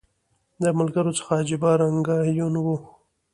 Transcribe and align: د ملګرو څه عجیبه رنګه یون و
د 0.61 0.63
ملګرو 0.79 1.11
څه 1.17 1.23
عجیبه 1.39 1.71
رنګه 1.81 2.15
یون 2.37 2.53
و 2.65 2.67